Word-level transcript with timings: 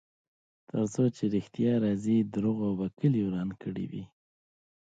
ترڅو 0.67 1.03
چې 1.15 1.23
ریښتیا 1.35 1.73
راځي، 1.83 2.17
دروغو 2.33 2.69
به 2.79 2.87
کلی 2.99 3.21
وران 3.25 3.49
کړی 3.61 3.85
وي. 3.91 4.03